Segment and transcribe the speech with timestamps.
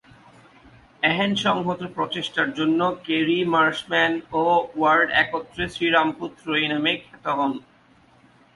[1.03, 4.43] এহেন সংহত প্রচেষ্টার জন্য কেরি, মার্শম্যান ও
[4.75, 7.51] ওয়ার্ড একত্রে শ্রীরামপুর ত্রয়ী নামে খ্যাত হন।